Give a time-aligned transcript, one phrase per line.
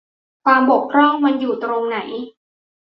[0.43, 1.99] ความบกพร่องมันอยู่ตรงไหน?